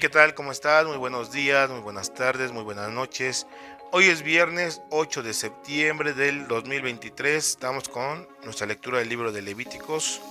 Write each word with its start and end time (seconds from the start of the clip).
¿Qué 0.00 0.08
tal? 0.08 0.34
¿Cómo 0.34 0.50
estás? 0.50 0.86
Muy 0.86 0.96
buenos 0.96 1.30
días, 1.30 1.68
muy 1.68 1.80
buenas 1.80 2.14
tardes, 2.14 2.52
muy 2.52 2.62
buenas 2.62 2.88
noches. 2.88 3.46
Hoy 3.92 4.06
es 4.06 4.22
viernes 4.22 4.80
8 4.88 5.22
de 5.22 5.34
septiembre 5.34 6.14
del 6.14 6.48
2023. 6.48 7.46
Estamos 7.46 7.90
con 7.90 8.26
nuestra 8.42 8.66
lectura 8.66 9.00
del 9.00 9.10
libro 9.10 9.30
de 9.30 9.42
Levíticos. 9.42 10.22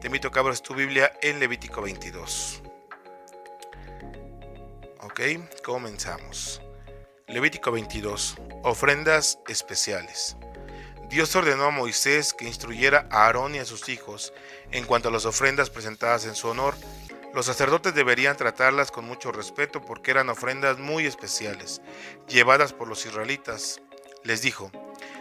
Te 0.00 0.08
invito 0.08 0.26
a 0.26 0.32
que 0.32 0.38
abras 0.40 0.60
tu 0.60 0.74
Biblia 0.74 1.12
en 1.22 1.38
Levítico 1.38 1.82
22. 1.82 2.62
Ok, 5.02 5.20
comenzamos. 5.62 6.60
Levítico 7.28 7.70
22. 7.70 8.38
Ofrendas 8.64 9.38
especiales. 9.46 10.36
Dios 11.08 11.36
ordenó 11.36 11.66
a 11.66 11.70
Moisés 11.70 12.34
que 12.34 12.46
instruyera 12.46 13.06
a 13.10 13.26
Aarón 13.26 13.54
y 13.54 13.58
a 13.58 13.64
sus 13.64 13.88
hijos 13.88 14.32
en 14.72 14.84
cuanto 14.84 15.10
a 15.10 15.12
las 15.12 15.26
ofrendas 15.26 15.70
presentadas 15.70 16.24
en 16.24 16.34
su 16.34 16.48
honor 16.48 16.74
los 17.34 17.46
sacerdotes 17.46 17.94
deberían 17.94 18.36
tratarlas 18.36 18.90
con 18.90 19.04
mucho 19.04 19.32
respeto 19.32 19.80
porque 19.80 20.10
eran 20.10 20.28
ofrendas 20.28 20.78
muy 20.78 21.06
especiales, 21.06 21.80
llevadas 22.28 22.72
por 22.72 22.88
los 22.88 23.06
israelitas. 23.06 23.80
Les 24.24 24.42
dijo, 24.42 24.70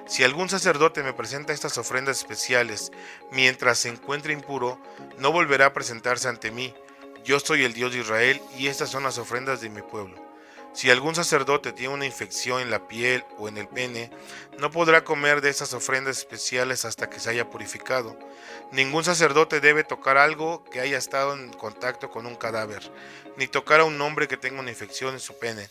si 0.07 0.23
algún 0.23 0.49
sacerdote 0.49 1.03
me 1.03 1.13
presenta 1.13 1.53
estas 1.53 1.77
ofrendas 1.77 2.17
especiales 2.17 2.91
mientras 3.31 3.77
se 3.77 3.89
encuentre 3.89 4.33
impuro, 4.33 4.81
no 5.19 5.31
volverá 5.31 5.67
a 5.67 5.73
presentarse 5.73 6.27
ante 6.27 6.51
mí. 6.51 6.73
Yo 7.23 7.39
soy 7.39 7.63
el 7.63 7.73
Dios 7.73 7.93
de 7.93 7.99
Israel 7.99 8.41
y 8.57 8.67
estas 8.67 8.89
son 8.89 9.03
las 9.03 9.17
ofrendas 9.17 9.61
de 9.61 9.69
mi 9.69 9.81
pueblo. 9.81 10.28
Si 10.71 10.89
algún 10.89 11.15
sacerdote 11.15 11.73
tiene 11.73 11.93
una 11.93 12.05
infección 12.05 12.61
en 12.61 12.69
la 12.69 12.87
piel 12.87 13.25
o 13.37 13.47
en 13.47 13.57
el 13.57 13.67
pene, 13.67 14.11
no 14.59 14.69
podrá 14.69 15.03
comer 15.03 15.41
de 15.41 15.49
esas 15.49 15.73
ofrendas 15.73 16.19
especiales 16.19 16.85
hasta 16.85 17.09
que 17.09 17.19
se 17.19 17.29
haya 17.29 17.49
purificado. 17.49 18.17
Ningún 18.71 19.03
sacerdote 19.03 19.61
debe 19.61 19.83
tocar 19.83 20.17
algo 20.17 20.63
que 20.65 20.79
haya 20.79 20.97
estado 20.97 21.33
en 21.33 21.51
contacto 21.53 22.11
con 22.11 22.25
un 22.25 22.35
cadáver, 22.35 22.91
ni 23.35 23.47
tocar 23.47 23.79
a 23.79 23.85
un 23.85 23.99
hombre 23.99 24.27
que 24.27 24.37
tenga 24.37 24.59
una 24.59 24.69
infección 24.69 25.15
en 25.15 25.19
su 25.19 25.37
pene. 25.39 25.67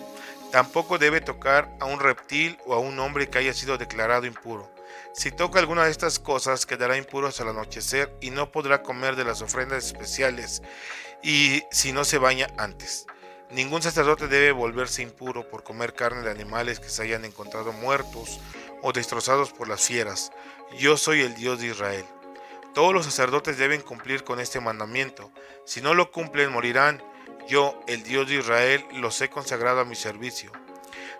Tampoco 0.51 0.99
debe 0.99 1.21
tocar 1.21 1.71
a 1.81 1.85
un 1.85 2.01
reptil 2.01 2.59
o 2.67 2.75
a 2.75 2.79
un 2.79 2.99
hombre 2.99 3.29
que 3.29 3.39
haya 3.39 3.55
sido 3.55 3.79
declarado 3.79 4.27
impuro. 4.27 4.69
Si 5.15 5.31
toca 5.31 5.59
alguna 5.59 5.85
de 5.85 5.91
estas 5.91 6.19
cosas, 6.19 6.67
quedará 6.67 6.97
impuro 6.97 7.29
hasta 7.29 7.45
el 7.45 7.51
anochecer 7.51 8.13
y 8.21 8.31
no 8.31 8.51
podrá 8.51 8.83
comer 8.83 9.17
de 9.17 9.25
las 9.25 9.43
ofrendas 9.43 9.85
especiales, 9.87 10.63
y 11.23 11.63
si 11.71 11.93
no 11.93 12.05
se 12.05 12.19
baña 12.19 12.49
antes. 12.57 13.07
Ningún 13.51 13.81
sacerdote 13.81 14.29
debe 14.29 14.53
volverse 14.53 15.03
impuro 15.03 15.49
por 15.49 15.65
comer 15.65 15.95
carne 15.95 16.23
de 16.23 16.31
animales 16.31 16.81
que 16.81 16.91
se 16.91 17.03
hayan 17.03 17.25
encontrado 17.25 17.73
muertos 17.73 18.41
o 18.83 18.93
destrozados 18.93 19.53
por 19.53 19.69
las 19.69 19.81
fieras. 19.81 20.31
Yo 20.79 20.99
soy 20.99 21.23
el 21.23 21.35
Dios 21.35 21.59
de 21.59 21.69
Israel. 21.69 22.05
Todos 22.75 22.93
los 22.93 23.07
sacerdotes 23.07 23.57
deben 23.57 23.81
cumplir 23.81 24.23
con 24.23 24.39
este 24.39 24.61
mandamiento. 24.61 25.33
Si 25.65 25.81
no 25.81 25.95
lo 25.95 26.13
cumplen, 26.13 26.53
morirán. 26.53 27.03
Yo, 27.49 27.81
el 27.87 28.03
Dios 28.03 28.29
de 28.29 28.37
Israel, 28.37 28.85
los 28.93 29.19
he 29.23 29.31
consagrado 29.31 29.81
a 29.81 29.87
mi 29.87 29.97
servicio. 29.97 30.53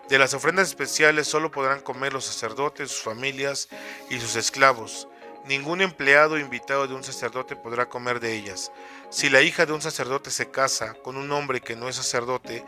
De 0.07 0.19
las 0.19 0.35
ofrendas 0.35 0.67
especiales 0.67 1.27
solo 1.27 1.49
podrán 1.49 1.81
comer 1.81 2.13
los 2.13 2.25
sacerdotes, 2.25 2.91
sus 2.91 3.01
familias 3.01 3.69
y 4.09 4.19
sus 4.19 4.35
esclavos. 4.35 5.07
Ningún 5.49 5.81
empleado 5.81 6.35
o 6.35 6.37
invitado 6.37 6.87
de 6.87 6.93
un 6.93 7.03
sacerdote 7.03 7.55
podrá 7.55 7.89
comer 7.89 8.19
de 8.19 8.35
ellas. 8.35 8.71
Si 9.09 9.31
la 9.31 9.41
hija 9.41 9.65
de 9.65 9.73
un 9.73 9.81
sacerdote 9.81 10.29
se 10.29 10.51
casa 10.51 10.93
con 10.93 11.17
un 11.17 11.31
hombre 11.31 11.59
que 11.59 11.75
no 11.75 11.89
es 11.89 11.95
sacerdote, 11.95 12.63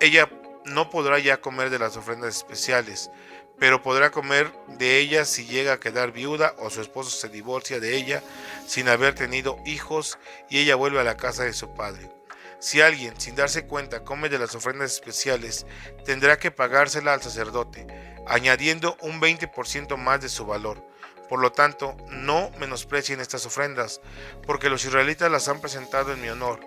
ella 0.00 0.28
no 0.64 0.90
podrá 0.90 1.20
ya 1.20 1.40
comer 1.40 1.70
de 1.70 1.78
las 1.78 1.96
ofrendas 1.96 2.34
especiales, 2.34 3.12
pero 3.60 3.80
podrá 3.80 4.10
comer 4.10 4.52
de 4.66 4.98
ellas 4.98 5.28
si 5.28 5.46
llega 5.46 5.74
a 5.74 5.78
quedar 5.78 6.10
viuda 6.10 6.56
o 6.58 6.68
su 6.68 6.80
esposo 6.80 7.10
se 7.10 7.28
divorcia 7.28 7.78
de 7.78 7.96
ella 7.96 8.24
sin 8.66 8.88
haber 8.88 9.14
tenido 9.14 9.60
hijos 9.64 10.18
y 10.50 10.58
ella 10.58 10.74
vuelve 10.74 10.98
a 10.98 11.04
la 11.04 11.16
casa 11.16 11.44
de 11.44 11.52
su 11.52 11.74
padre. 11.74 12.10
Si 12.58 12.80
alguien, 12.80 13.14
sin 13.20 13.36
darse 13.36 13.68
cuenta, 13.68 14.02
come 14.02 14.28
de 14.28 14.40
las 14.40 14.56
ofrendas 14.56 14.92
especiales, 14.92 15.64
tendrá 16.04 16.40
que 16.40 16.50
pagársela 16.50 17.14
al 17.14 17.22
sacerdote, 17.22 17.86
añadiendo 18.26 18.96
un 19.00 19.20
20% 19.20 19.96
más 19.96 20.20
de 20.20 20.28
su 20.28 20.44
valor. 20.44 20.82
Por 21.28 21.40
lo 21.40 21.52
tanto, 21.52 21.96
no 22.08 22.50
menosprecien 22.58 23.20
estas 23.20 23.46
ofrendas, 23.46 24.00
porque 24.46 24.70
los 24.70 24.84
israelitas 24.84 25.30
las 25.30 25.48
han 25.48 25.60
presentado 25.60 26.12
en 26.12 26.20
mi 26.20 26.28
honor. 26.28 26.60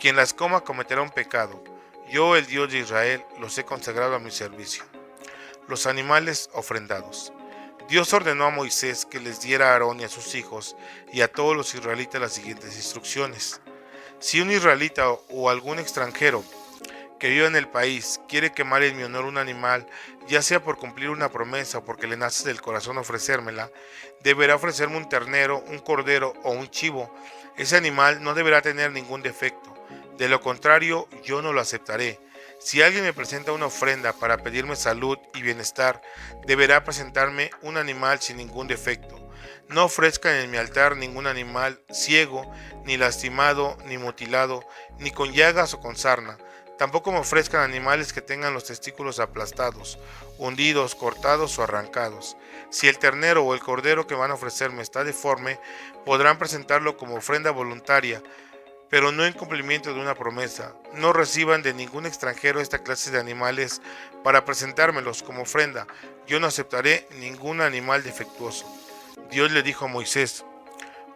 Quien 0.00 0.16
las 0.16 0.34
coma 0.34 0.62
cometerá 0.62 1.02
un 1.02 1.10
pecado. 1.10 1.62
Yo, 2.10 2.36
el 2.36 2.46
Dios 2.46 2.70
de 2.70 2.78
Israel, 2.78 3.24
los 3.38 3.56
he 3.56 3.64
consagrado 3.64 4.14
a 4.14 4.18
mi 4.18 4.30
servicio. 4.30 4.84
Los 5.68 5.86
animales 5.86 6.50
ofrendados. 6.52 7.32
Dios 7.88 8.12
ordenó 8.12 8.46
a 8.46 8.50
Moisés 8.50 9.06
que 9.06 9.20
les 9.20 9.40
diera 9.40 9.68
a 9.68 9.72
Aarón 9.72 10.00
y 10.00 10.04
a 10.04 10.08
sus 10.08 10.34
hijos 10.34 10.76
y 11.12 11.20
a 11.20 11.30
todos 11.30 11.56
los 11.56 11.74
israelitas 11.74 12.20
las 12.20 12.32
siguientes 12.32 12.76
instrucciones. 12.76 13.60
Si 14.18 14.40
un 14.40 14.50
israelita 14.50 15.10
o 15.10 15.50
algún 15.50 15.78
extranjero 15.78 16.44
que 17.22 17.28
viva 17.28 17.46
en 17.46 17.54
el 17.54 17.68
país 17.68 18.20
quiere 18.28 18.50
quemar 18.50 18.82
en 18.82 18.96
mi 18.96 19.04
honor 19.04 19.26
un 19.26 19.38
animal, 19.38 19.86
ya 20.26 20.42
sea 20.42 20.60
por 20.60 20.76
cumplir 20.76 21.08
una 21.08 21.30
promesa 21.30 21.78
o 21.78 21.84
porque 21.84 22.08
le 22.08 22.16
nace 22.16 22.48
del 22.48 22.60
corazón 22.60 22.98
ofrecérmela, 22.98 23.70
deberá 24.24 24.56
ofrecerme 24.56 24.96
un 24.96 25.08
ternero, 25.08 25.62
un 25.68 25.78
cordero 25.78 26.32
o 26.42 26.50
un 26.50 26.68
chivo. 26.68 27.14
Ese 27.56 27.76
animal 27.76 28.24
no 28.24 28.34
deberá 28.34 28.60
tener 28.60 28.90
ningún 28.90 29.22
defecto. 29.22 29.72
De 30.18 30.28
lo 30.28 30.40
contrario, 30.40 31.08
yo 31.22 31.42
no 31.42 31.52
lo 31.52 31.60
aceptaré. 31.60 32.18
Si 32.58 32.82
alguien 32.82 33.04
me 33.04 33.12
presenta 33.12 33.52
una 33.52 33.66
ofrenda 33.66 34.12
para 34.14 34.38
pedirme 34.38 34.74
salud 34.74 35.16
y 35.32 35.42
bienestar, 35.42 36.02
deberá 36.44 36.82
presentarme 36.82 37.52
un 37.60 37.76
animal 37.76 38.20
sin 38.20 38.38
ningún 38.38 38.66
defecto. 38.66 39.30
No 39.68 39.84
ofrezcan 39.84 40.34
en 40.34 40.50
mi 40.50 40.56
altar 40.56 40.96
ningún 40.96 41.28
animal 41.28 41.84
ciego, 41.92 42.52
ni 42.84 42.96
lastimado, 42.96 43.78
ni 43.84 43.96
mutilado, 43.96 44.66
ni 44.98 45.12
con 45.12 45.32
llagas 45.32 45.72
o 45.72 45.78
con 45.78 45.94
sarna 45.94 46.36
Tampoco 46.82 47.12
me 47.12 47.20
ofrezcan 47.20 47.60
animales 47.60 48.12
que 48.12 48.20
tengan 48.20 48.54
los 48.54 48.64
testículos 48.64 49.20
aplastados, 49.20 50.00
hundidos, 50.36 50.96
cortados 50.96 51.56
o 51.56 51.62
arrancados. 51.62 52.36
Si 52.70 52.88
el 52.88 52.98
ternero 52.98 53.44
o 53.44 53.54
el 53.54 53.60
cordero 53.60 54.08
que 54.08 54.16
van 54.16 54.32
a 54.32 54.34
ofrecerme 54.34 54.82
está 54.82 55.04
deforme, 55.04 55.60
podrán 56.04 56.40
presentarlo 56.40 56.96
como 56.96 57.14
ofrenda 57.14 57.52
voluntaria, 57.52 58.20
pero 58.90 59.12
no 59.12 59.24
en 59.24 59.32
cumplimiento 59.32 59.94
de 59.94 60.00
una 60.00 60.16
promesa. 60.16 60.74
No 60.94 61.12
reciban 61.12 61.62
de 61.62 61.72
ningún 61.72 62.04
extranjero 62.04 62.60
esta 62.60 62.80
clase 62.82 63.12
de 63.12 63.20
animales 63.20 63.80
para 64.24 64.44
presentármelos 64.44 65.22
como 65.22 65.42
ofrenda. 65.42 65.86
Yo 66.26 66.40
no 66.40 66.48
aceptaré 66.48 67.06
ningún 67.20 67.60
animal 67.60 68.02
defectuoso. 68.02 68.66
Dios 69.30 69.52
le 69.52 69.62
dijo 69.62 69.84
a 69.84 69.88
Moisés, 69.88 70.44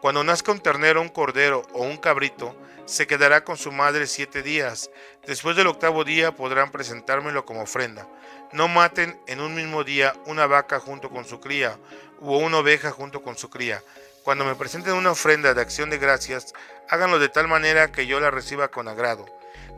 cuando 0.00 0.22
nazca 0.22 0.52
un 0.52 0.60
ternero, 0.60 1.02
un 1.02 1.08
cordero 1.08 1.62
o 1.72 1.82
un 1.82 1.96
cabrito, 1.96 2.54
se 2.86 3.06
quedará 3.06 3.44
con 3.44 3.56
su 3.56 3.72
madre 3.72 4.06
siete 4.06 4.42
días. 4.42 4.90
Después 5.26 5.56
del 5.56 5.66
octavo 5.66 6.04
día 6.04 6.32
podrán 6.32 6.70
presentármelo 6.70 7.44
como 7.44 7.62
ofrenda. 7.62 8.08
No 8.52 8.68
maten 8.68 9.20
en 9.26 9.40
un 9.40 9.54
mismo 9.54 9.84
día 9.84 10.14
una 10.26 10.46
vaca 10.46 10.78
junto 10.78 11.10
con 11.10 11.24
su 11.24 11.40
cría 11.40 11.76
o 12.20 12.38
una 12.38 12.58
oveja 12.58 12.92
junto 12.92 13.22
con 13.22 13.36
su 13.36 13.50
cría. 13.50 13.82
Cuando 14.22 14.44
me 14.44 14.54
presenten 14.54 14.94
una 14.94 15.10
ofrenda 15.10 15.52
de 15.52 15.60
acción 15.60 15.90
de 15.90 15.98
gracias, 15.98 16.54
háganlo 16.88 17.18
de 17.18 17.28
tal 17.28 17.48
manera 17.48 17.92
que 17.92 18.06
yo 18.06 18.20
la 18.20 18.30
reciba 18.30 18.68
con 18.68 18.88
agrado. 18.88 19.26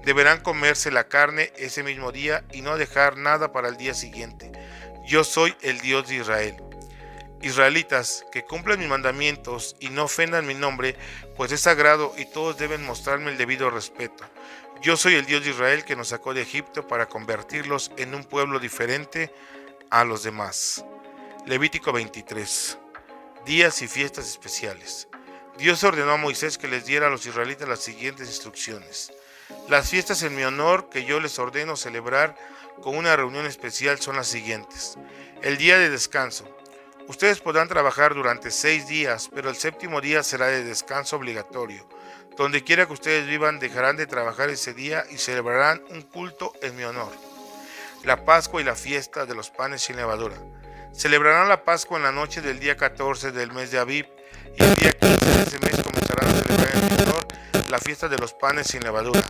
Deberán 0.05 0.41
comerse 0.41 0.91
la 0.91 1.09
carne 1.09 1.53
ese 1.57 1.83
mismo 1.83 2.13
día 2.13 2.45
y 2.53 2.63
no 2.63 2.77
dejar 2.77 3.17
nada 3.17 3.53
para 3.53 3.69
el 3.69 3.77
día 3.77 3.95
siguiente. 3.95 4.53
Yo 5.07 5.25
soy 5.25 5.57
el 5.63 5.81
Dios 5.81 6.09
de 6.09 6.17
Israel. 6.17 6.68
Israelitas, 7.43 8.25
que 8.33 8.45
cumplan 8.45 8.79
mis 8.79 8.89
mandamientos 8.89 9.77
y 9.81 9.91
no 9.91 10.05
ofendan 10.05 10.47
mi 10.47 10.55
nombre, 10.55 10.97
pues 11.37 11.53
es 11.53 11.61
sagrado 11.61 12.13
y 12.17 12.27
todos 12.27 12.59
deben 12.59 12.85
mostrarme 12.85 13.31
el 13.31 13.39
debido 13.39 13.71
respeto. 13.71 14.25
Yo 14.83 14.97
soy 14.97 15.15
el 15.15 15.27
Dios 15.27 15.45
de 15.45 15.51
Israel 15.51 15.85
que 15.85 15.97
nos 15.97 16.09
sacó 16.09 16.35
de 16.35 16.43
Egipto 16.43 16.87
para 16.87 17.07
convertirlos 17.07 17.91
en 17.97 18.15
un 18.15 18.25
pueblo 18.25 18.59
diferente 18.59 19.33
a 19.91 20.05
los 20.05 20.23
demás. 20.23 20.85
Levítico 21.47 21.93
23. 21.93 22.79
Días 23.45 23.83
y 23.83 23.89
fiestas 23.89 24.29
especiales. 24.29 25.09
Dios 25.57 25.83
ordenó 25.83 26.13
a 26.13 26.17
Moisés 26.17 26.59
que 26.59 26.69
les 26.69 26.87
diera 26.87 27.09
a 27.09 27.11
los 27.11 27.27
israelitas 27.27 27.69
las 27.69 27.81
siguientes 27.81 28.29
instrucciones. 28.29 29.13
Las 29.69 29.91
fiestas 29.91 30.23
en 30.23 30.37
mi 30.37 30.45
honor 30.45 30.89
que 30.89 31.05
yo 31.05 31.21
les 31.21 31.39
ordeno 31.39 31.75
celebrar 31.75 32.37
con 32.83 32.97
una 32.97 33.17
reunión 33.17 33.47
especial 33.47 33.99
son 34.01 34.17
las 34.17 34.29
siguientes. 34.29 34.97
El 35.43 35.57
día 35.57 35.79
de 35.79 35.91
descanso, 35.91 36.49
Ustedes 37.09 37.41
podrán 37.41 37.69
trabajar 37.69 38.15
durante 38.15 38.51
seis 38.51 38.87
días, 38.87 39.31
pero 39.35 39.49
el 39.49 39.57
séptimo 39.57 40.03
día 40.03 40.23
será 40.23 40.49
de 40.49 40.63
descanso 40.63 41.17
obligatorio. 41.17 41.89
Donde 42.37 42.63
quiera 42.63 42.87
que 42.87 42.93
ustedes 42.93 43.27
vivan, 43.27 43.59
dejarán 43.59 43.97
de 43.97 44.07
trabajar 44.07 44.51
ese 44.51 44.75
día 44.75 45.05
y 45.11 45.17
celebrarán 45.17 45.83
un 45.89 46.03
culto 46.03 46.53
en 46.61 46.77
mi 46.77 46.85
honor. 46.85 47.11
La 48.05 48.27
Pascua 48.27 48.61
y 48.61 48.65
la 48.65 48.75
fiesta 48.75 49.25
de 49.25 49.35
los 49.35 49.49
panes 49.49 49.81
sin 49.81 49.97
levadura. 49.97 50.37
Celebrarán 50.93 51.49
la 51.49 51.65
Pascua 51.65 51.97
en 51.97 52.05
la 52.05 52.13
noche 52.13 52.43
del 52.43 52.61
día 52.61 52.77
14 52.77 53.33
del 53.33 53.53
mes 53.53 53.71
de 53.71 53.79
Aviv 53.79 54.07
y 54.59 54.63
el 54.63 54.75
día 54.75 54.93
15 54.93 55.25
de 55.25 55.43
ese 55.45 55.59
mes 55.61 55.83
comenzarán 55.83 56.29
a 56.29 56.43
celebrar 56.43 56.77
en 56.77 56.87
mi 56.95 57.03
honor 57.05 57.27
la 57.71 57.79
fiesta 57.79 58.09
de 58.09 58.19
los 58.19 58.35
panes 58.35 58.67
sin 58.67 58.83
levadura. 58.83 59.23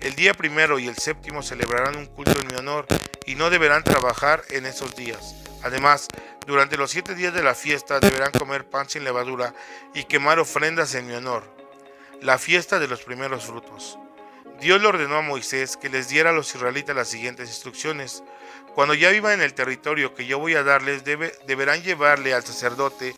El 0.00 0.14
día 0.16 0.34
primero 0.34 0.78
y 0.78 0.86
el 0.86 0.98
séptimo 0.98 1.42
celebrarán 1.42 1.96
un 1.96 2.06
culto 2.06 2.38
en 2.38 2.48
mi 2.48 2.56
honor 2.56 2.86
y 3.24 3.36
no 3.36 3.48
deberán 3.48 3.84
trabajar 3.84 4.42
en 4.50 4.66
esos 4.66 4.94
días. 4.94 5.34
Además, 5.62 6.08
durante 6.46 6.76
los 6.76 6.90
siete 6.90 7.14
días 7.14 7.32
de 7.34 7.42
la 7.42 7.54
fiesta 7.54 8.00
deberán 8.00 8.32
comer 8.32 8.68
pan 8.68 8.88
sin 8.88 9.04
levadura 9.04 9.54
y 9.94 10.04
quemar 10.04 10.38
ofrendas 10.38 10.94
en 10.94 11.06
mi 11.06 11.14
honor. 11.14 11.44
La 12.20 12.38
fiesta 12.38 12.78
de 12.78 12.88
los 12.88 13.02
primeros 13.02 13.44
frutos. 13.44 13.98
Dios 14.60 14.80
le 14.80 14.86
ordenó 14.86 15.16
a 15.16 15.22
Moisés 15.22 15.76
que 15.76 15.88
les 15.88 16.08
diera 16.08 16.30
a 16.30 16.32
los 16.32 16.54
israelitas 16.54 16.94
las 16.94 17.08
siguientes 17.08 17.48
instrucciones. 17.48 18.22
Cuando 18.74 18.94
ya 18.94 19.10
vivan 19.10 19.34
en 19.34 19.42
el 19.42 19.54
territorio 19.54 20.14
que 20.14 20.26
yo 20.26 20.38
voy 20.38 20.54
a 20.54 20.62
darles, 20.62 21.02
deberán 21.04 21.82
llevarle 21.82 22.32
al 22.32 22.44
sacerdote 22.44 23.14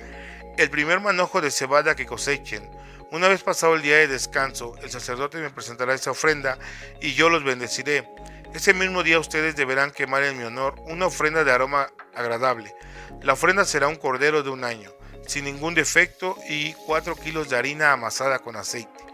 el 0.56 0.70
primer 0.70 1.00
manojo 1.00 1.41
de 1.41 1.50
cebada 1.50 1.96
que 1.96 2.06
cosechen. 2.06 2.70
Una 3.11 3.29
vez 3.29 3.43
pasado 3.43 3.75
el 3.75 3.82
día 3.82 3.96
de 3.96 4.08
descanso, 4.08 4.75
el 4.82 4.91
sacerdote 4.91 5.38
me 5.38 5.50
presentará 5.50 5.94
esa 5.94 6.11
ofrenda 6.11 6.58
y 7.00 7.12
yo 7.12 7.29
los 7.29 7.44
bendeciré. 7.44 8.08
Ese 8.55 8.73
mismo 8.73 9.03
día 9.03 9.19
ustedes 9.19 9.56
deberán 9.56 9.91
quemar 9.91 10.23
en 10.23 10.39
mi 10.39 10.45
honor 10.45 10.77
una 10.87 11.06
ofrenda 11.06 11.43
de 11.43 11.51
aroma 11.51 11.89
agradable. 12.15 12.73
La 13.21 13.33
ofrenda 13.33 13.65
será 13.65 13.89
un 13.89 13.97
cordero 13.97 14.45
de 14.45 14.51
un 14.51 14.62
año, 14.62 14.93
sin 15.27 15.47
ningún 15.47 15.75
defecto, 15.75 16.37
y 16.49 16.73
cuatro 16.87 17.17
kilos 17.17 17.51
de 17.51 17.56
harina 17.56 17.91
amasada 17.91 18.39
con 18.39 18.55
aceite. 18.55 19.05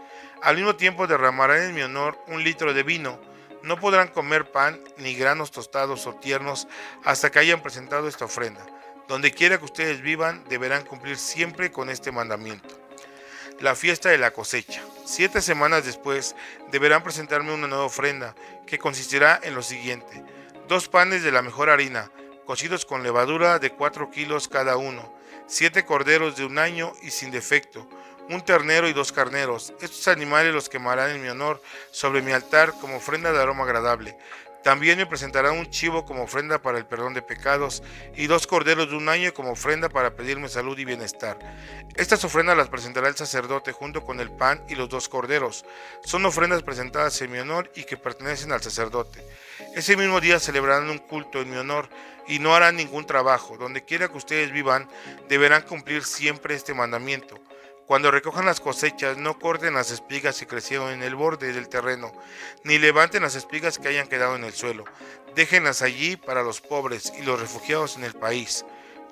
Al 0.43 0.57
mismo 0.57 0.75
tiempo 0.75 1.07
derramarán 1.07 1.63
en 1.63 1.73
mi 1.73 1.81
honor 1.81 2.19
un 2.27 2.43
litro 2.43 2.75
de 2.75 2.83
vino. 2.83 3.19
No 3.63 3.79
podrán 3.79 4.09
comer 4.09 4.51
pan 4.51 4.79
ni 4.97 5.15
granos 5.15 5.49
tostados 5.49 6.05
o 6.05 6.13
tiernos 6.13 6.67
hasta 7.03 7.31
que 7.31 7.39
hayan 7.39 7.63
presentado 7.63 8.07
esta 8.07 8.25
ofrenda. 8.25 8.63
Donde 9.07 9.31
quiera 9.31 9.57
que 9.57 9.65
ustedes 9.65 10.01
vivan, 10.01 10.43
deberán 10.49 10.85
cumplir 10.85 11.17
siempre 11.17 11.71
con 11.71 11.89
este 11.89 12.11
mandamiento 12.11 12.79
la 13.61 13.75
fiesta 13.75 14.09
de 14.09 14.17
la 14.17 14.31
cosecha. 14.31 14.81
Siete 15.05 15.41
semanas 15.41 15.85
después 15.85 16.35
deberán 16.71 17.03
presentarme 17.03 17.53
una 17.53 17.67
nueva 17.67 17.85
ofrenda, 17.85 18.35
que 18.65 18.79
consistirá 18.79 19.39
en 19.43 19.55
lo 19.55 19.61
siguiente. 19.61 20.23
Dos 20.67 20.87
panes 20.87 21.23
de 21.23 21.31
la 21.31 21.41
mejor 21.41 21.69
harina, 21.69 22.11
cocidos 22.45 22.85
con 22.85 23.03
levadura 23.03 23.59
de 23.59 23.71
cuatro 23.71 24.09
kilos 24.09 24.47
cada 24.47 24.77
uno, 24.77 25.13
siete 25.47 25.85
corderos 25.85 26.35
de 26.37 26.45
un 26.45 26.57
año 26.57 26.93
y 27.03 27.11
sin 27.11 27.29
defecto, 27.29 27.87
un 28.29 28.41
ternero 28.41 28.87
y 28.87 28.93
dos 28.93 29.11
carneros. 29.11 29.73
Estos 29.81 30.07
animales 30.07 30.53
los 30.53 30.69
quemarán 30.69 31.11
en 31.11 31.21
mi 31.21 31.27
honor 31.27 31.61
sobre 31.91 32.21
mi 32.21 32.31
altar 32.31 32.73
como 32.79 32.97
ofrenda 32.97 33.31
de 33.31 33.41
aroma 33.41 33.63
agradable. 33.63 34.17
También 34.63 34.97
me 34.97 35.07
presentarán 35.07 35.57
un 35.57 35.69
chivo 35.69 36.05
como 36.05 36.23
ofrenda 36.23 36.61
para 36.61 36.77
el 36.77 36.85
perdón 36.85 37.13
de 37.13 37.21
pecados 37.21 37.81
y 38.15 38.27
dos 38.27 38.45
corderos 38.45 38.89
de 38.89 38.95
un 38.95 39.09
año 39.09 39.33
como 39.33 39.51
ofrenda 39.51 39.89
para 39.89 40.15
pedirme 40.15 40.49
salud 40.49 40.77
y 40.77 40.85
bienestar. 40.85 41.39
Estas 41.95 42.23
ofrendas 42.23 42.55
las 42.55 42.69
presentará 42.69 43.07
el 43.07 43.15
sacerdote 43.15 43.71
junto 43.71 44.03
con 44.03 44.19
el 44.19 44.29
pan 44.29 44.63
y 44.69 44.75
los 44.75 44.87
dos 44.87 45.09
corderos. 45.09 45.65
Son 46.03 46.25
ofrendas 46.25 46.61
presentadas 46.61 47.19
en 47.21 47.31
mi 47.31 47.39
honor 47.39 47.71
y 47.75 47.85
que 47.85 47.97
pertenecen 47.97 48.51
al 48.51 48.61
sacerdote. 48.61 49.25
Ese 49.75 49.97
mismo 49.97 50.21
día 50.21 50.39
celebrarán 50.39 50.89
un 50.89 50.99
culto 50.99 51.41
en 51.41 51.49
mi 51.49 51.57
honor 51.57 51.89
y 52.27 52.39
no 52.39 52.55
harán 52.55 52.75
ningún 52.75 53.05
trabajo. 53.05 53.57
Donde 53.57 53.83
quiera 53.83 54.09
que 54.09 54.17
ustedes 54.17 54.51
vivan, 54.51 54.87
deberán 55.27 55.63
cumplir 55.63 56.03
siempre 56.03 56.53
este 56.55 56.73
mandamiento. 56.73 57.39
Cuando 57.91 58.09
recojan 58.09 58.45
las 58.45 58.61
cosechas, 58.61 59.17
no 59.17 59.37
corten 59.37 59.73
las 59.73 59.91
espigas 59.91 60.39
que 60.39 60.47
crecieron 60.47 60.93
en 60.93 61.03
el 61.03 61.13
borde 61.13 61.51
del 61.51 61.67
terreno, 61.67 62.13
ni 62.63 62.77
levanten 62.77 63.21
las 63.21 63.35
espigas 63.35 63.77
que 63.77 63.89
hayan 63.89 64.07
quedado 64.07 64.37
en 64.37 64.45
el 64.45 64.53
suelo. 64.53 64.85
Déjenlas 65.35 65.81
allí 65.81 66.15
para 66.15 66.41
los 66.41 66.61
pobres 66.61 67.11
y 67.19 67.23
los 67.23 67.37
refugiados 67.37 67.97
en 67.97 68.05
el 68.05 68.13
país. 68.13 68.63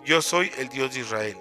Yo 0.05 0.21
soy 0.21 0.49
el 0.57 0.69
Dios 0.69 0.93
de 0.93 1.01
Israel. 1.01 1.37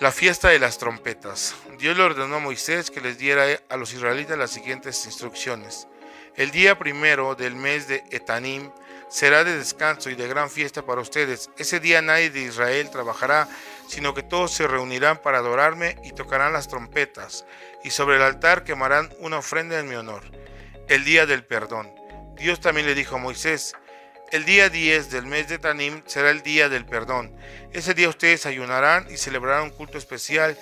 La 0.00 0.12
fiesta 0.12 0.48
de 0.48 0.58
las 0.58 0.78
trompetas. 0.78 1.54
Dios 1.78 1.94
le 1.94 2.04
ordenó 2.04 2.36
a 2.36 2.40
Moisés 2.40 2.90
que 2.90 3.02
les 3.02 3.18
diera 3.18 3.60
a 3.68 3.76
los 3.76 3.92
israelitas 3.92 4.38
las 4.38 4.50
siguientes 4.50 5.04
instrucciones. 5.04 5.88
El 6.36 6.52
día 6.52 6.78
primero 6.78 7.34
del 7.34 7.54
mes 7.54 7.86
de 7.86 8.02
Etanim 8.10 8.70
será 9.14 9.44
de 9.44 9.56
descanso 9.56 10.10
y 10.10 10.16
de 10.16 10.26
gran 10.26 10.50
fiesta 10.50 10.84
para 10.84 11.00
ustedes. 11.00 11.48
Ese 11.56 11.78
día 11.78 12.02
nadie 12.02 12.30
de 12.30 12.40
Israel 12.40 12.90
trabajará, 12.90 13.48
sino 13.86 14.12
que 14.12 14.24
todos 14.24 14.52
se 14.52 14.66
reunirán 14.66 15.18
para 15.18 15.38
adorarme 15.38 15.96
y 16.02 16.10
tocarán 16.10 16.52
las 16.52 16.66
trompetas, 16.66 17.46
y 17.84 17.90
sobre 17.90 18.16
el 18.16 18.22
altar 18.22 18.64
quemarán 18.64 19.14
una 19.20 19.38
ofrenda 19.38 19.78
en 19.78 19.88
mi 19.88 19.94
honor. 19.94 20.24
El 20.88 21.04
día 21.04 21.26
del 21.26 21.44
perdón. 21.44 21.94
Dios 22.34 22.58
también 22.58 22.88
le 22.88 22.96
dijo 22.96 23.14
a 23.14 23.20
Moisés, 23.20 23.76
el 24.32 24.44
día 24.44 24.68
10 24.68 25.12
del 25.12 25.26
mes 25.26 25.46
de 25.46 25.60
Tanim 25.60 26.02
será 26.06 26.30
el 26.30 26.42
día 26.42 26.68
del 26.68 26.84
perdón. 26.84 27.36
Ese 27.72 27.94
día 27.94 28.08
ustedes 28.08 28.46
ayunarán 28.46 29.06
y 29.08 29.16
celebrarán 29.16 29.62
un 29.62 29.70
culto 29.70 29.96
especial 29.96 30.58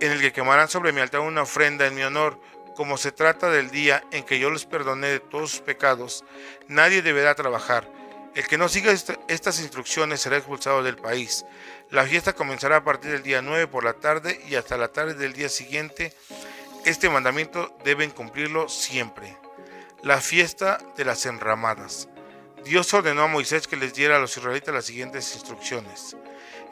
en 0.00 0.10
el 0.10 0.20
que 0.20 0.32
quemarán 0.32 0.68
sobre 0.68 0.90
mi 0.90 1.00
altar 1.00 1.20
una 1.20 1.42
ofrenda 1.42 1.86
en 1.86 1.94
mi 1.94 2.02
honor 2.02 2.40
como 2.80 2.96
se 2.96 3.12
trata 3.12 3.50
del 3.50 3.70
día 3.70 4.02
en 4.10 4.24
que 4.24 4.38
yo 4.38 4.48
les 4.48 4.64
perdoné 4.64 5.08
de 5.08 5.20
todos 5.20 5.50
sus 5.50 5.60
pecados, 5.60 6.24
nadie 6.66 7.02
deberá 7.02 7.34
trabajar. 7.34 7.86
El 8.34 8.46
que 8.46 8.56
no 8.56 8.70
siga 8.70 8.90
estas 8.90 9.60
instrucciones 9.60 10.22
será 10.22 10.38
expulsado 10.38 10.82
del 10.82 10.96
país. 10.96 11.44
La 11.90 12.06
fiesta 12.06 12.32
comenzará 12.32 12.76
a 12.76 12.82
partir 12.82 13.10
del 13.10 13.22
día 13.22 13.42
9 13.42 13.66
por 13.66 13.84
la 13.84 13.92
tarde 13.92 14.40
y 14.48 14.54
hasta 14.54 14.78
la 14.78 14.88
tarde 14.88 15.12
del 15.12 15.34
día 15.34 15.50
siguiente. 15.50 16.14
Este 16.86 17.10
mandamiento 17.10 17.76
deben 17.84 18.12
cumplirlo 18.12 18.66
siempre. 18.70 19.36
La 20.02 20.22
fiesta 20.22 20.78
de 20.96 21.04
las 21.04 21.26
enramadas. 21.26 22.08
Dios 22.64 22.94
ordenó 22.94 23.24
a 23.24 23.28
Moisés 23.28 23.66
que 23.66 23.76
les 23.76 23.92
diera 23.92 24.16
a 24.16 24.20
los 24.20 24.34
israelitas 24.38 24.72
las 24.72 24.86
siguientes 24.86 25.34
instrucciones. 25.34 26.16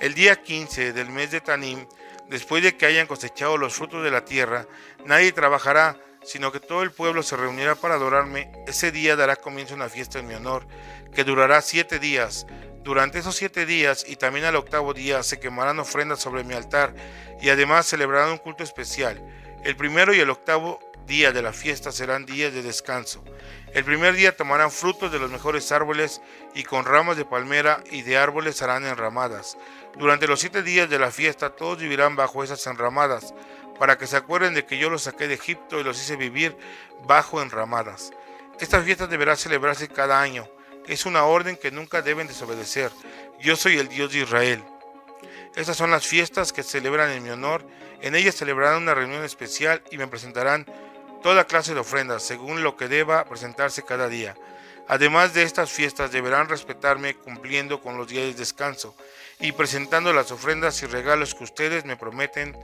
El 0.01 0.15
día 0.15 0.43
15 0.43 0.95
del 0.95 1.11
mes 1.11 1.33
de 1.33 1.43
Tanim 1.43 1.87
Después 2.29 2.63
de 2.63 2.77
que 2.77 2.87
hayan 2.87 3.07
cosechado 3.07 3.57
los 3.57 3.75
frutos 3.75 4.05
de 4.05 4.11
la 4.11 4.25
tierra, 4.25 4.67
nadie 5.05 5.33
trabajará, 5.33 5.97
sino 6.23 6.53
que 6.53 6.61
todo 6.61 6.83
el 6.83 6.93
pueblo 6.93 7.23
se 7.23 7.37
reunirá 7.37 7.75
para 7.75 7.95
adorarme. 7.95 8.53
Ese 8.67 8.93
día 8.93 9.17
dará 9.17 9.37
comienzo 9.37 9.75
una 9.75 9.89
fiesta 9.89 10.19
en 10.19 10.27
mi 10.27 10.35
honor, 10.35 10.67
que 11.15 11.25
durará 11.25 11.63
siete 11.63 11.99
días. 11.99 12.47
Durante 12.83 13.19
esos 13.19 13.37
siete 13.37 13.67
días 13.67 14.05
y 14.07 14.17
también 14.17 14.45
al 14.45 14.57
octavo 14.57 14.95
día 14.95 15.23
se 15.23 15.41
quemarán 15.41 15.79
ofrendas 15.79 16.21
sobre 16.21 16.45
mi 16.45 16.55
altar 16.55 16.95
y 17.41 17.49
además 17.49 17.87
celebrarán 17.87 18.33
un 18.33 18.39
culto 18.39 18.63
especial. 18.63 19.23
El 19.65 19.77
primero 19.77 20.15
y 20.15 20.21
el 20.21 20.31
octavo 20.31 20.81
día 21.07 21.33
de 21.33 21.43
la 21.43 21.53
fiesta 21.53 21.91
serán 21.91 22.27
días 22.27 22.53
de 22.53 22.63
descanso. 22.63 23.25
El 23.73 23.85
primer 23.85 24.15
día 24.15 24.37
tomarán 24.37 24.71
frutos 24.71 25.11
de 25.11 25.19
los 25.19 25.31
mejores 25.31 25.73
árboles 25.73 26.21
y 26.55 26.63
con 26.63 26.85
ramas 26.85 27.17
de 27.17 27.25
palmera 27.25 27.83
y 27.91 28.03
de 28.03 28.19
árboles 28.19 28.63
harán 28.63 28.87
enramadas. 28.87 29.57
Durante 29.97 30.27
los 30.27 30.41
siete 30.41 30.63
días 30.63 30.89
de 30.89 30.99
la 30.99 31.11
fiesta 31.11 31.51
todos 31.51 31.79
vivirán 31.79 32.17
bajo 32.17 32.45
esas 32.45 32.67
enramadas, 32.67 33.35
para 33.79 33.97
que 33.97 34.07
se 34.07 34.17
acuerden 34.17 34.55
de 34.55 34.67
que 34.67 34.79
yo 34.79 34.91
los 34.91 35.03
saqué 35.03 35.29
de 35.29 35.35
Egipto 35.35 35.81
y 35.81 35.85
los 35.85 36.01
hice 36.01 36.17
vivir 36.17 36.57
bajo 37.05 37.41
enramadas. 37.41 38.13
Esta 38.61 38.83
fiesta 38.83 39.07
deberá 39.07 39.37
celebrarse 39.37 39.89
cada 39.89 40.21
año. 40.21 40.49
Es 40.87 41.07
una 41.07 41.25
orden 41.25 41.57
que 41.57 41.71
nunca 41.71 42.03
deben 42.03 42.27
desobedecer. 42.27 42.91
Yo 43.41 43.55
soy 43.55 43.79
el 43.79 43.89
Dios 43.89 44.13
de 44.13 44.21
Israel. 44.21 44.65
Estas 45.55 45.77
son 45.77 45.91
las 45.91 46.07
fiestas 46.07 46.53
que 46.53 46.63
celebran 46.63 47.11
en 47.11 47.23
mi 47.23 47.31
honor. 47.31 47.65
En 48.01 48.15
ellas 48.15 48.35
celebrarán 48.35 48.83
una 48.83 48.95
reunión 48.95 49.25
especial 49.25 49.83
y 49.91 49.99
me 49.99 50.09
presentarán 50.09 50.67
toda 51.23 51.47
clase 51.47 51.75
de 51.75 51.81
ofrendas, 51.81 52.23
según 52.23 52.63
lo 52.63 52.77
que 52.77 52.89
deba 52.89 53.25
presentarse 53.25 53.83
cada 53.83 54.09
día. 54.09 54.35
Además 54.89 55.35
de 55.35 55.43
estas 55.43 55.71
fiestas 55.71 56.11
deberán 56.13 56.49
respetarme 56.49 57.15
cumpliendo 57.15 57.83
con 57.83 57.99
los 57.99 58.09
días 58.09 58.25
de 58.25 58.33
descanso 58.33 58.97
y 59.39 59.53
presentando 59.53 60.15
las 60.15 60.33
ofrendas 60.33 60.83
y 60.83 60.87
regalos 60.87 61.35
que 61.35 61.45
ustedes 61.45 61.85
me 61.85 61.99
prometen, 61.99 62.57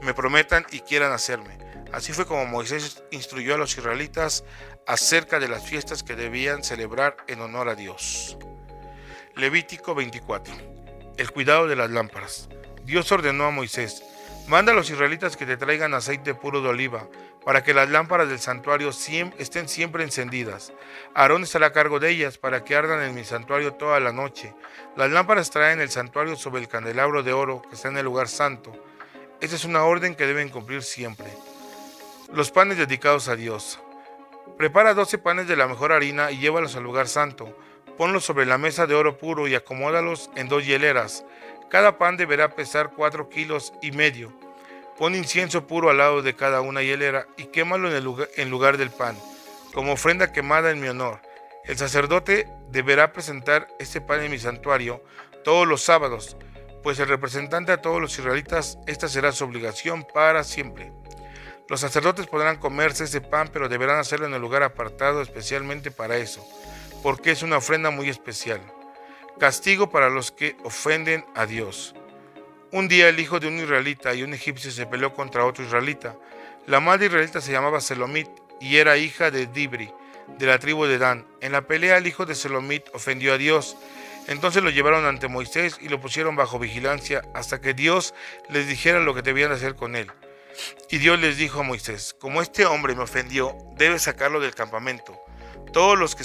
me 0.00 0.14
prometan 0.14 0.64
y 0.70 0.80
quieran 0.80 1.12
hacerme. 1.12 1.58
Así 1.92 2.14
fue 2.14 2.26
como 2.26 2.46
Moisés 2.46 3.02
instruyó 3.10 3.54
a 3.54 3.58
los 3.58 3.76
israelitas 3.76 4.42
acerca 4.86 5.38
de 5.38 5.48
las 5.48 5.68
fiestas 5.68 6.02
que 6.02 6.16
debían 6.16 6.64
celebrar 6.64 7.18
en 7.28 7.42
honor 7.42 7.68
a 7.68 7.74
Dios. 7.74 8.38
Levítico 9.34 9.94
24. 9.94 10.54
El 11.18 11.30
cuidado 11.30 11.68
de 11.68 11.76
las 11.76 11.90
lámparas. 11.90 12.48
Dios 12.84 13.12
ordenó 13.12 13.44
a 13.44 13.50
Moisés, 13.50 14.02
manda 14.48 14.72
a 14.72 14.74
los 14.74 14.90
israelitas 14.90 15.36
que 15.36 15.46
te 15.46 15.56
traigan 15.56 15.94
aceite 15.94 16.34
puro 16.34 16.60
de 16.60 16.68
oliva, 16.68 17.08
para 17.44 17.62
que 17.62 17.74
las 17.74 17.88
lámparas 17.88 18.28
del 18.28 18.38
santuario 18.38 18.90
estén 18.90 19.68
siempre 19.68 20.04
encendidas. 20.04 20.72
Aarón 21.14 21.42
estará 21.42 21.66
a 21.66 21.72
cargo 21.72 22.00
de 22.00 22.10
ellas 22.10 22.38
para 22.38 22.64
que 22.64 22.76
ardan 22.76 23.02
en 23.02 23.14
mi 23.14 23.24
santuario 23.24 23.74
toda 23.74 24.00
la 24.00 24.12
noche. 24.12 24.54
Las 24.96 25.10
lámparas 25.10 25.50
traen 25.50 25.80
el 25.80 25.90
santuario 25.90 26.36
sobre 26.36 26.60
el 26.60 26.68
candelabro 26.68 27.22
de 27.22 27.32
oro 27.32 27.62
que 27.68 27.74
está 27.74 27.88
en 27.88 27.98
el 27.98 28.04
lugar 28.04 28.28
santo. 28.28 28.72
Esta 29.40 29.56
es 29.56 29.64
una 29.64 29.84
orden 29.84 30.14
que 30.14 30.26
deben 30.26 30.48
cumplir 30.48 30.82
siempre. 30.82 31.26
Los 32.32 32.50
panes 32.50 32.78
dedicados 32.78 33.28
a 33.28 33.36
Dios. 33.36 33.80
Prepara 34.56 34.94
doce 34.94 35.18
panes 35.18 35.46
de 35.48 35.56
la 35.56 35.66
mejor 35.66 35.92
harina 35.92 36.30
y 36.30 36.38
llévalos 36.38 36.76
al 36.76 36.84
lugar 36.84 37.08
santo. 37.08 37.56
Ponlos 37.96 38.24
sobre 38.24 38.46
la 38.46 38.58
mesa 38.58 38.86
de 38.86 38.94
oro 38.94 39.18
puro 39.18 39.48
y 39.48 39.54
acomódalos 39.54 40.30
en 40.36 40.48
dos 40.48 40.66
hieleras 40.66 41.24
Cada 41.68 41.98
pan 41.98 42.16
deberá 42.16 42.54
pesar 42.54 42.92
cuatro 42.94 43.28
kilos 43.28 43.72
y 43.82 43.90
medio. 43.90 44.32
Pon 44.98 45.14
incienso 45.14 45.66
puro 45.66 45.90
al 45.90 45.98
lado 45.98 46.22
de 46.22 46.34
cada 46.34 46.60
una 46.60 46.82
hielera 46.82 47.26
y 47.36 47.46
quémalo 47.46 47.90
en, 47.90 47.96
el 47.96 48.04
lugar, 48.04 48.28
lugar 48.46 48.76
del 48.78 48.90
pan, 48.90 49.16
como 49.74 49.92
ofrenda 49.92 50.32
quemada 50.32 50.70
en 50.70 50.80
mi 50.80 50.88
honor. 50.88 51.20
El 51.64 51.76
sacerdote 51.76 52.48
deberá 52.70 53.12
presentar 53.12 53.66
este 53.78 54.00
pan 54.00 54.22
en 54.22 54.30
mi 54.30 54.38
santuario 54.38 55.02
todos 55.44 55.66
los 55.66 55.82
sábados, 55.82 56.36
pues 56.82 56.98
el 57.00 57.08
representante 57.08 57.72
a 57.72 57.82
todos 57.82 58.00
los 58.00 58.16
israelitas, 58.16 58.78
esta 58.86 59.08
será 59.08 59.32
su 59.32 59.44
obligación 59.44 60.06
para 60.14 60.44
siempre. 60.44 60.92
Los 61.68 61.80
sacerdotes 61.80 62.28
podrán 62.28 62.58
comerse 62.58 63.04
ese 63.04 63.20
pan, 63.20 63.50
pero 63.52 63.68
deberán 63.68 63.98
hacerlo 63.98 64.26
en 64.26 64.34
el 64.34 64.40
lugar 64.40 64.62
apartado 64.62 65.20
especialmente 65.20 65.90
para 65.90 66.16
eso, 66.16 66.46
porque 67.02 67.32
es 67.32 67.42
una 67.42 67.56
ofrenda 67.56 67.90
muy 67.90 68.08
especial. 68.08 68.60
Castigo 69.38 69.90
para 69.90 70.08
los 70.08 70.32
que 70.32 70.56
ofenden 70.64 71.26
a 71.34 71.44
Dios. 71.44 71.94
Un 72.72 72.88
día 72.88 73.10
el 73.10 73.20
hijo 73.20 73.38
de 73.38 73.48
un 73.48 73.58
israelita 73.58 74.14
y 74.14 74.22
un 74.22 74.32
egipcio 74.32 74.70
se 74.70 74.86
peleó 74.86 75.12
contra 75.12 75.44
otro 75.44 75.62
israelita. 75.62 76.16
La 76.66 76.80
madre 76.80 77.06
israelita 77.06 77.42
se 77.42 77.52
llamaba 77.52 77.82
Selomit 77.82 78.28
y 78.62 78.76
era 78.76 78.96
hija 78.96 79.30
de 79.30 79.46
Dibri, 79.46 79.92
de 80.38 80.46
la 80.46 80.58
tribu 80.58 80.86
de 80.86 80.96
Dan. 80.96 81.26
En 81.42 81.52
la 81.52 81.66
pelea 81.66 81.98
el 81.98 82.06
hijo 82.06 82.24
de 82.24 82.34
Selomit 82.34 82.84
ofendió 82.94 83.34
a 83.34 83.38
Dios. 83.38 83.76
Entonces 84.26 84.62
lo 84.62 84.70
llevaron 84.70 85.04
ante 85.04 85.28
Moisés 85.28 85.78
y 85.82 85.90
lo 85.90 86.00
pusieron 86.00 86.34
bajo 86.34 86.58
vigilancia 86.58 87.22
hasta 87.34 87.60
que 87.60 87.74
Dios 87.74 88.14
les 88.48 88.66
dijera 88.66 89.00
lo 89.00 89.14
que 89.14 89.20
debían 89.20 89.52
hacer 89.52 89.74
con 89.74 89.96
él. 89.96 90.10
Y 90.90 90.96
Dios 90.96 91.20
les 91.20 91.36
dijo 91.36 91.60
a 91.60 91.62
Moisés, 91.62 92.16
como 92.18 92.40
este 92.40 92.64
hombre 92.64 92.94
me 92.94 93.02
ofendió, 93.02 93.54
debes 93.76 94.02
sacarlo 94.02 94.40
del 94.40 94.54
campamento. 94.54 95.20
Todos 95.74 95.98
los 95.98 96.16
que, 96.16 96.24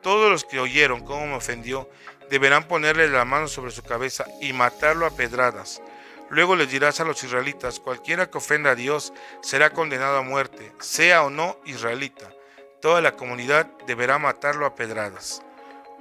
todos 0.00 0.30
los 0.30 0.44
que 0.44 0.60
oyeron 0.60 1.00
cómo 1.00 1.26
me 1.26 1.34
ofendió 1.34 1.90
deberán 2.32 2.66
ponerle 2.66 3.08
la 3.08 3.26
mano 3.26 3.46
sobre 3.46 3.72
su 3.72 3.82
cabeza 3.82 4.24
y 4.40 4.54
matarlo 4.54 5.04
a 5.04 5.10
pedradas. 5.10 5.82
Luego 6.30 6.56
les 6.56 6.70
dirás 6.70 6.98
a 6.98 7.04
los 7.04 7.22
israelitas, 7.22 7.78
cualquiera 7.78 8.30
que 8.30 8.38
ofenda 8.38 8.70
a 8.70 8.74
Dios 8.74 9.12
será 9.42 9.68
condenado 9.68 10.16
a 10.16 10.22
muerte, 10.22 10.72
sea 10.80 11.24
o 11.24 11.28
no 11.28 11.58
israelita. 11.66 12.32
Toda 12.80 13.02
la 13.02 13.16
comunidad 13.16 13.66
deberá 13.86 14.18
matarlo 14.18 14.64
a 14.64 14.74
pedradas. 14.74 15.42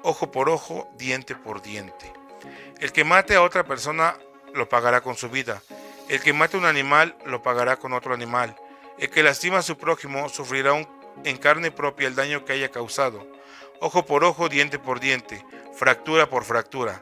Ojo 0.04 0.32
por 0.32 0.50
ojo, 0.50 0.88
diente 0.98 1.36
por 1.36 1.62
diente. 1.62 2.14
El 2.80 2.94
que 2.94 3.04
mate 3.04 3.36
a 3.36 3.42
otra 3.42 3.66
persona 3.66 4.16
lo 4.54 4.70
pagará 4.70 5.02
con 5.02 5.18
su 5.18 5.30
vida. 5.30 5.62
El 6.08 6.22
que 6.22 6.32
mate 6.32 6.56
un 6.56 6.66
animal 6.66 7.14
lo 7.26 7.44
pagará 7.44 7.76
con 7.76 7.92
otro 7.92 8.14
animal. 8.14 8.56
El 8.98 9.10
que 9.10 9.22
lastima 9.22 9.58
a 9.58 9.64
su 9.64 9.78
prójimo 9.78 10.30
sufrirá 10.30 10.72
en 11.26 11.38
carne 11.38 11.72
propia 11.72 12.08
el 12.08 12.16
daño 12.16 12.46
que 12.46 12.54
haya 12.54 12.72
causado. 12.72 13.28
Ojo 13.82 14.06
por 14.06 14.24
ojo, 14.24 14.48
diente 14.48 14.80
por 14.80 15.00
diente, 15.02 15.44
fractura 15.74 16.30
por 16.30 16.44
fractura. 16.44 17.01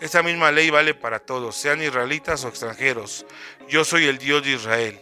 Esta 0.00 0.22
misma 0.22 0.50
ley 0.50 0.70
vale 0.70 0.94
para 0.94 1.18
todos, 1.18 1.56
sean 1.56 1.82
israelitas 1.82 2.44
o 2.44 2.48
extranjeros. 2.48 3.26
Yo 3.68 3.84
soy 3.84 4.06
el 4.06 4.18
Dios 4.18 4.42
de 4.42 4.52
Israel. 4.52 5.00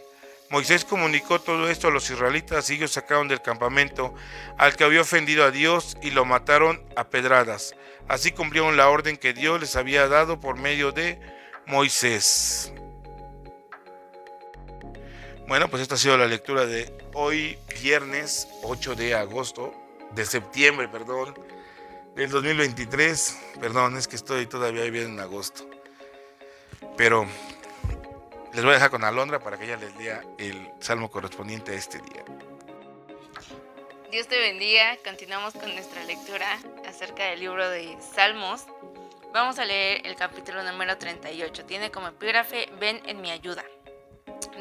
Moisés 0.49 0.83
comunicó 0.83 1.39
todo 1.39 1.69
esto 1.69 1.87
a 1.87 1.91
los 1.91 2.09
israelitas 2.09 2.69
y 2.69 2.73
ellos 2.73 2.91
sacaron 2.91 3.27
del 3.27 3.41
campamento 3.41 4.13
al 4.57 4.75
que 4.75 4.83
había 4.83 5.01
ofendido 5.01 5.43
a 5.45 5.51
Dios 5.51 5.95
y 6.01 6.09
lo 6.09 6.25
mataron 6.25 6.83
a 6.95 7.05
pedradas. 7.05 7.75
Así 8.07 8.31
cumplieron 8.31 8.75
la 8.75 8.89
orden 8.89 9.15
que 9.15 9.33
Dios 9.33 9.61
les 9.61 9.75
había 9.75 10.07
dado 10.07 10.39
por 10.39 10.57
medio 10.57 10.91
de 10.91 11.19
Moisés. 11.67 12.73
Bueno, 15.47 15.69
pues 15.69 15.83
esta 15.83 15.95
ha 15.95 15.97
sido 15.97 16.17
la 16.17 16.27
lectura 16.27 16.65
de 16.65 16.91
hoy, 17.13 17.57
viernes 17.81 18.47
8 18.63 18.95
de 18.95 19.13
agosto, 19.15 19.73
de 20.11 20.25
septiembre, 20.25 20.87
perdón, 20.87 21.35
del 22.19 22.31
2023. 22.31 23.37
Perdón, 23.61 23.97
es 23.97 24.07
que 24.07 24.17
estoy 24.17 24.45
todavía 24.45 24.83
viviendo 24.83 25.09
en 25.09 25.19
agosto. 25.19 25.69
Pero 26.97 27.25
les 28.53 28.63
voy 28.63 28.71
a 28.71 28.73
dejar 28.73 28.89
con 28.89 29.05
Alondra 29.05 29.39
para 29.39 29.57
que 29.57 29.63
ella 29.65 29.77
les 29.77 29.95
lea 29.95 30.21
el 30.37 30.69
salmo 30.79 31.09
correspondiente 31.09 31.71
a 31.71 31.75
este 31.75 31.99
día. 31.99 32.25
Dios 34.11 34.27
te 34.27 34.37
bendiga. 34.37 34.97
Continuamos 35.03 35.53
con 35.53 35.73
nuestra 35.73 36.03
lectura 36.03 36.59
acerca 36.85 37.25
del 37.25 37.39
libro 37.39 37.69
de 37.69 37.97
Salmos. 38.13 38.65
Vamos 39.31 39.57
a 39.59 39.65
leer 39.65 40.05
el 40.05 40.15
capítulo 40.15 40.61
número 40.63 40.97
38. 40.97 41.65
Tiene 41.65 41.89
como 41.89 42.07
epígrafe 42.09 42.69
Ven 42.79 43.01
en 43.05 43.21
mi 43.21 43.31
ayuda. 43.31 43.63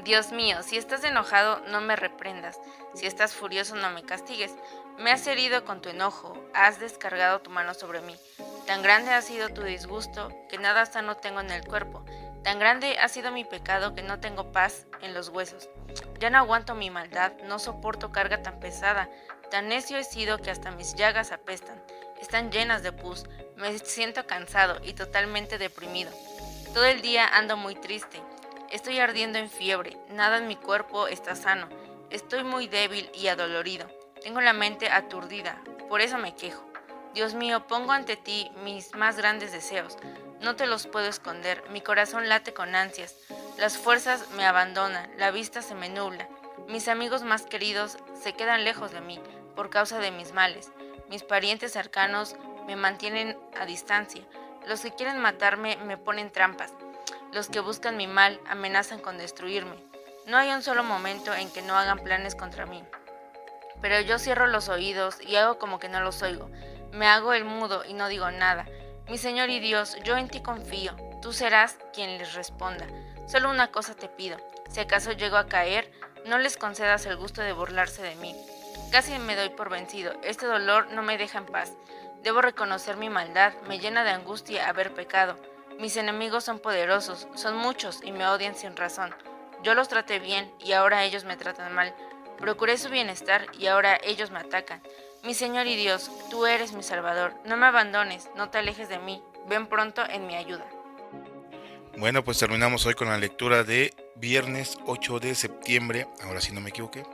Dios 0.04 0.32
mío, 0.32 0.62
si 0.62 0.78
estás 0.78 1.02
enojado, 1.02 1.60
no 1.68 1.80
me 1.80 1.96
reprendas. 1.96 2.60
Si 2.94 3.06
estás 3.06 3.32
furioso, 3.32 3.74
no 3.74 3.90
me 3.90 4.04
castigues. 4.04 4.54
Me 4.98 5.10
has 5.10 5.26
herido 5.26 5.64
con 5.64 5.80
tu 5.80 5.88
enojo, 5.88 6.36
has 6.54 6.78
descargado 6.78 7.40
tu 7.40 7.50
mano 7.50 7.74
sobre 7.74 8.00
mí. 8.00 8.16
Tan 8.66 8.82
grande 8.82 9.12
ha 9.12 9.22
sido 9.22 9.48
tu 9.48 9.62
disgusto 9.62 10.30
que 10.48 10.58
nada 10.58 10.86
sano 10.86 11.16
tengo 11.16 11.40
en 11.40 11.50
el 11.50 11.66
cuerpo. 11.66 12.04
Tan 12.44 12.58
grande 12.58 12.98
ha 12.98 13.08
sido 13.08 13.32
mi 13.32 13.44
pecado 13.44 13.94
que 13.94 14.02
no 14.02 14.20
tengo 14.20 14.52
paz 14.52 14.86
en 15.00 15.14
los 15.14 15.30
huesos. 15.30 15.68
Ya 16.20 16.30
no 16.30 16.38
aguanto 16.38 16.74
mi 16.74 16.90
maldad, 16.90 17.32
no 17.44 17.58
soporto 17.58 18.12
carga 18.12 18.42
tan 18.42 18.60
pesada. 18.60 19.08
Tan 19.50 19.68
necio 19.68 19.98
he 19.98 20.04
sido 20.04 20.38
que 20.38 20.50
hasta 20.50 20.70
mis 20.70 20.94
llagas 20.94 21.32
apestan. 21.32 21.82
Están 22.20 22.52
llenas 22.52 22.82
de 22.82 22.92
pus. 22.92 23.24
Me 23.56 23.76
siento 23.78 24.26
cansado 24.26 24.78
y 24.82 24.92
totalmente 24.92 25.58
deprimido. 25.58 26.12
Todo 26.72 26.84
el 26.84 27.02
día 27.02 27.26
ando 27.26 27.56
muy 27.56 27.74
triste. 27.74 28.20
Estoy 28.70 28.98
ardiendo 28.98 29.38
en 29.38 29.48
fiebre, 29.48 29.96
nada 30.10 30.36
en 30.36 30.46
mi 30.46 30.54
cuerpo 30.54 31.08
está 31.08 31.34
sano. 31.34 31.68
Estoy 32.10 32.44
muy 32.44 32.68
débil 32.68 33.10
y 33.14 33.28
adolorido. 33.28 33.88
Tengo 34.22 34.42
la 34.42 34.52
mente 34.52 34.90
aturdida, 34.90 35.62
por 35.88 36.02
eso 36.02 36.18
me 36.18 36.34
quejo. 36.34 36.62
Dios 37.14 37.32
mío, 37.32 37.66
pongo 37.66 37.92
ante 37.92 38.16
ti 38.16 38.50
mis 38.62 38.94
más 38.94 39.16
grandes 39.16 39.52
deseos. 39.52 39.96
No 40.42 40.54
te 40.54 40.66
los 40.66 40.86
puedo 40.86 41.08
esconder, 41.08 41.64
mi 41.70 41.80
corazón 41.80 42.28
late 42.28 42.52
con 42.52 42.74
ansias. 42.74 43.16
Las 43.56 43.78
fuerzas 43.78 44.28
me 44.32 44.44
abandonan, 44.44 45.10
la 45.16 45.30
vista 45.30 45.62
se 45.62 45.74
me 45.74 45.88
nubla. 45.88 46.28
Mis 46.68 46.88
amigos 46.88 47.22
más 47.22 47.46
queridos 47.46 47.96
se 48.22 48.34
quedan 48.34 48.64
lejos 48.64 48.92
de 48.92 49.00
mí 49.00 49.18
por 49.56 49.70
causa 49.70 49.98
de 49.98 50.10
mis 50.10 50.34
males. 50.34 50.70
Mis 51.08 51.22
parientes 51.22 51.72
cercanos 51.72 52.36
me 52.66 52.76
mantienen 52.76 53.38
a 53.58 53.64
distancia. 53.64 54.22
Los 54.66 54.82
que 54.82 54.94
quieren 54.94 55.18
matarme 55.18 55.76
me 55.78 55.96
ponen 55.96 56.30
trampas. 56.30 56.74
Los 57.32 57.48
que 57.48 57.60
buscan 57.60 57.96
mi 57.96 58.06
mal 58.06 58.40
amenazan 58.48 59.00
con 59.00 59.18
destruirme. 59.18 59.76
No 60.26 60.36
hay 60.36 60.50
un 60.50 60.62
solo 60.62 60.82
momento 60.82 61.34
en 61.34 61.50
que 61.50 61.62
no 61.62 61.76
hagan 61.76 61.98
planes 61.98 62.34
contra 62.34 62.66
mí. 62.66 62.82
Pero 63.80 64.00
yo 64.00 64.18
cierro 64.18 64.46
los 64.46 64.68
oídos 64.68 65.20
y 65.20 65.36
hago 65.36 65.58
como 65.58 65.78
que 65.78 65.88
no 65.88 66.00
los 66.00 66.22
oigo. 66.22 66.50
Me 66.92 67.06
hago 67.06 67.32
el 67.32 67.44
mudo 67.44 67.84
y 67.84 67.92
no 67.92 68.08
digo 68.08 68.30
nada. 68.30 68.66
Mi 69.08 69.18
Señor 69.18 69.50
y 69.50 69.60
Dios, 69.60 69.96
yo 70.04 70.16
en 70.16 70.28
ti 70.28 70.40
confío. 70.40 70.96
Tú 71.22 71.32
serás 71.32 71.78
quien 71.92 72.18
les 72.18 72.34
responda. 72.34 72.86
Solo 73.26 73.50
una 73.50 73.70
cosa 73.70 73.94
te 73.94 74.08
pido. 74.08 74.38
Si 74.70 74.80
acaso 74.80 75.12
llego 75.12 75.36
a 75.36 75.46
caer, 75.46 75.90
no 76.26 76.38
les 76.38 76.56
concedas 76.56 77.06
el 77.06 77.16
gusto 77.16 77.42
de 77.42 77.52
burlarse 77.52 78.02
de 78.02 78.14
mí. 78.16 78.34
Casi 78.90 79.18
me 79.18 79.36
doy 79.36 79.50
por 79.50 79.68
vencido. 79.68 80.12
Este 80.22 80.46
dolor 80.46 80.92
no 80.92 81.02
me 81.02 81.18
deja 81.18 81.38
en 81.38 81.46
paz. 81.46 81.72
Debo 82.22 82.40
reconocer 82.40 82.96
mi 82.96 83.10
maldad. 83.10 83.52
Me 83.66 83.78
llena 83.78 84.02
de 84.02 84.10
angustia 84.10 84.68
haber 84.68 84.94
pecado. 84.94 85.38
Mis 85.78 85.96
enemigos 85.96 86.42
son 86.42 86.58
poderosos, 86.58 87.28
son 87.36 87.56
muchos 87.56 88.00
y 88.02 88.10
me 88.10 88.26
odian 88.26 88.56
sin 88.56 88.76
razón. 88.76 89.14
Yo 89.62 89.74
los 89.74 89.88
traté 89.88 90.18
bien 90.18 90.52
y 90.58 90.72
ahora 90.72 91.04
ellos 91.04 91.24
me 91.24 91.36
tratan 91.36 91.72
mal. 91.72 91.94
Procuré 92.36 92.76
su 92.78 92.88
bienestar 92.88 93.46
y 93.56 93.68
ahora 93.68 93.96
ellos 94.02 94.32
me 94.32 94.40
atacan. 94.40 94.82
Mi 95.22 95.34
Señor 95.34 95.68
y 95.68 95.76
Dios, 95.76 96.10
tú 96.30 96.46
eres 96.46 96.72
mi 96.72 96.82
Salvador. 96.82 97.32
No 97.44 97.56
me 97.56 97.66
abandones, 97.66 98.28
no 98.34 98.50
te 98.50 98.58
alejes 98.58 98.88
de 98.88 98.98
mí. 98.98 99.22
Ven 99.48 99.68
pronto 99.68 100.04
en 100.08 100.26
mi 100.26 100.34
ayuda. 100.34 100.66
Bueno, 101.96 102.24
pues 102.24 102.38
terminamos 102.38 102.84
hoy 102.84 102.94
con 102.94 103.08
la 103.08 103.18
lectura 103.18 103.62
de 103.62 103.94
viernes 104.16 104.78
8 104.86 105.20
de 105.20 105.34
septiembre. 105.36 106.08
Ahora 106.22 106.40
sí 106.40 106.52
no 106.52 106.60
me 106.60 106.70
equivoqué. 106.70 107.04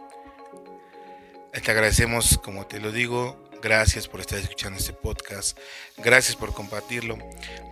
Te 1.52 1.70
agradecemos, 1.70 2.38
como 2.42 2.66
te 2.66 2.80
lo 2.80 2.92
digo, 2.92 3.43
Gracias 3.64 4.08
por 4.08 4.20
estar 4.20 4.38
escuchando 4.38 4.78
este 4.78 4.92
podcast. 4.92 5.58
Gracias 5.96 6.36
por 6.36 6.52
compartirlo. 6.52 7.16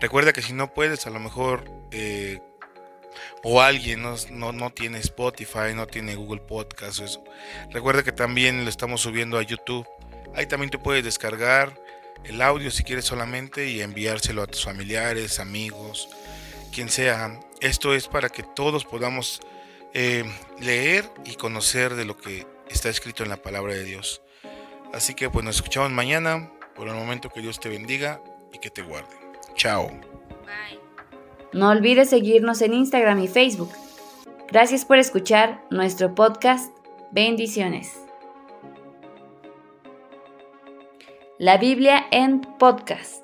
Recuerda 0.01 0.33
que 0.33 0.41
si 0.41 0.55
no 0.55 0.73
puedes, 0.73 1.07
a 1.07 1.11
lo 1.11 1.21
mejor, 1.21 1.71
eh, 1.91 2.41
o 3.43 3.61
alguien 3.61 4.01
no, 4.01 4.17
no, 4.53 4.71
tiene 4.71 5.01
Spotify, 5.01 5.75
no 5.75 5.87
tiene 5.87 6.15
Google 6.15 6.41
Podcast. 6.41 7.19
Recuerda 7.73 8.03
que 8.03 8.11
también 8.11 8.65
lo 8.65 8.71
estamos 8.71 9.03
subiendo 9.03 9.37
a 9.37 9.43
YouTube. 9.43 9.87
Ahí 10.35 10.47
también 10.47 10.71
te 10.71 10.79
puedes 10.79 11.05
descargar 11.05 11.79
el 12.25 12.41
audio 12.41 12.71
si 12.71 12.85
quieres 12.85 13.05
solamente 13.05 13.69
y 13.69 13.83
enviárselo 13.83 14.41
a 14.43 14.47
tus 14.47 14.65
familiares, 14.65 15.41
amigos, 15.41 16.09
quien 16.73 16.89
sea. 16.89 17.39
Esto 17.61 17.93
es 17.93 18.09
para 18.09 18.31
que 18.31 18.43
todos 18.43 18.87
podamos 18.87 19.43
eh, 19.93 20.25
leer 20.59 21.07
y 21.27 21.35
conocer 21.35 21.97
de 21.97 22.07
lo 22.07 22.17
que 22.17 22.47
está 22.71 22.89
escrito 22.89 23.25
en 23.25 23.29
la 23.29 23.43
palabra 23.43 23.75
de 23.75 23.85
Dios. 23.85 24.23
Así 24.93 25.15
que 25.15 25.31
pues 25.31 25.45
nos 25.45 25.57
escuchamos 25.57 25.91
mañana. 25.91 26.51
Por 26.75 26.89
el 26.89 26.95
momento 26.95 27.29
que 27.29 27.41
Dios 27.41 27.61
te 27.61 27.69
bendiga 27.69 28.21
y 28.53 28.59
que 28.59 28.71
te 28.71 28.83
guarde. 28.83 29.15
Chao. 29.57 29.89
Bye. 29.89 30.81
No 31.53 31.69
olvides 31.69 32.11
seguirnos 32.11 32.63
en 32.63 32.73
Instagram 32.75 33.19
y 33.21 33.29
Facebook. 33.29 33.71
Gracias 34.51 34.85
por 34.85 34.99
escuchar 34.99 35.65
nuestro 35.71 36.15
podcast. 36.15 36.75
Bendiciones. 37.11 37.93
La 41.39 41.59
Biblia 41.59 42.07
en 42.11 42.41
podcast. 42.41 43.23